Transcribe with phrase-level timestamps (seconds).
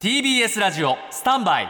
[0.00, 1.68] TBS ラジオスタンバイ。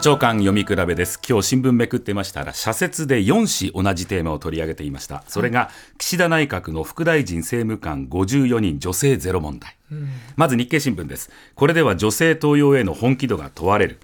[0.00, 1.18] 長官読み比べです。
[1.28, 5.24] 今日新聞めくってましたら社説で4紙同じテーマを取り上げていました。
[5.26, 5.68] それが
[5.98, 11.28] 岸田内閣の副大臣政務官54人女性ゼロ問題、うん、まず日経新聞です。
[11.56, 13.98] これでは女性登用への本気度が問われる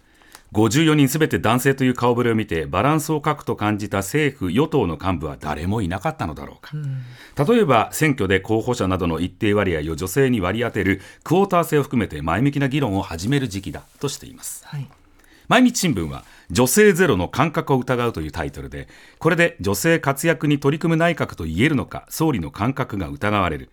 [0.57, 7.05] 54人すべて男性という顔ぶれを見てバランスを欠くと感じた政府・与党の幹部は誰もいなかったのだろうか、うん、
[7.47, 14.89] 例えば選挙で候補者などの一定割合を女性に割り当てるクォーター制を含めて前向きな議論を始める時期だとしています、はい、
[15.49, 18.89] 毎日新聞は女性ゼロの感覚を疑うというタイトルで
[19.19, 23.71] これで女性活躍に取り組む内閣と言えるのか総理の感覚が疑われる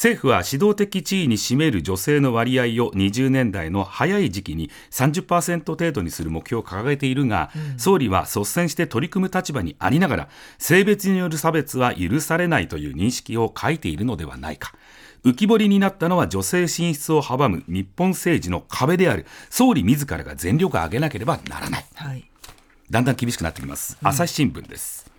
[0.00, 14.72] 政府は指導的地位に占める女性の割合を20年代の早い時期に30%程度にする目標を掲げているが、うん、総理は率先して取り組む立場にありながら性別による差別は許されないという認識を書いているのではないか。
[15.22, 19.26] 浮き彫りになったのは女性進出を阻む日本政治の壁である。
[19.50, 22.24] 総理自らが全力を挙げなければならない、はい、
[22.88, 25.09] だんだん厳しくなってきます、朝日新聞です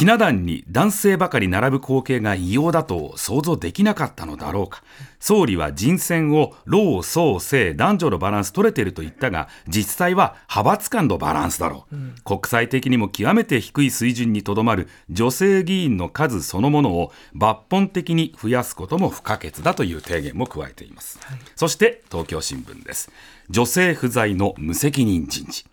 [0.00, 4.82] ひな壇に男性ばかり並ぶ光景が異様だと想像できなかったのだろうか。
[5.18, 23.10] 総理は人選を老壮性男女のバランス取れていると言ったが実際は派閥間のバランスだろう、うん、国際的にも極めて低い水準にとどまる女性議員の数そのものを抜本的に増やすことも不可欠だという提言も加えています、はい、そして東京新聞です。
[23.50, 25.66] 女性不在の無責任人事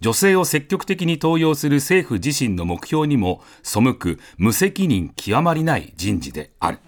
[0.00, 6.78] 女性を積極的に登用する政府自身の目標にも背く無責任極まりない人事である。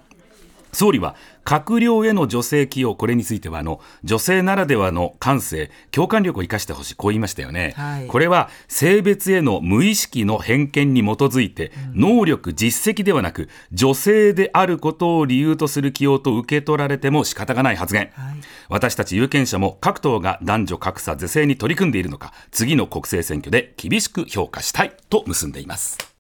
[0.73, 18.35] 総理は閣僚への女性起用これについてはあの女性ならではの感性共感力を生かしてほしいこう言いましたよね、はい、これは性別への無意識の偏見に基づいて、うん、能力実績ではなく女性であることを理由とする起用と受け取られても仕方がない発言、はい、
[18.69, 26.09] 私たち有権者も各党が男女格差是正に取り組んでいるのか次の国政選挙で厳しく評価したいと結んでいます